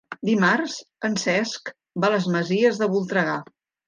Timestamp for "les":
2.13-2.25